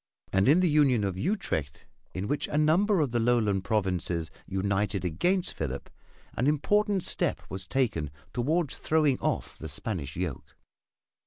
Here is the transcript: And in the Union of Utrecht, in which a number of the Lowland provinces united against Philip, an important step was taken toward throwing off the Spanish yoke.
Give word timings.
And 0.33 0.49
in 0.49 0.61
the 0.61 0.67
Union 0.67 1.03
of 1.03 1.15
Utrecht, 1.15 1.85
in 2.15 2.27
which 2.27 2.47
a 2.47 2.57
number 2.57 3.01
of 3.01 3.11
the 3.11 3.19
Lowland 3.19 3.63
provinces 3.63 4.31
united 4.47 5.05
against 5.05 5.53
Philip, 5.55 5.91
an 6.33 6.47
important 6.47 7.03
step 7.03 7.39
was 7.49 7.67
taken 7.67 8.09
toward 8.33 8.71
throwing 8.71 9.19
off 9.19 9.59
the 9.59 9.69
Spanish 9.69 10.15
yoke. 10.15 10.55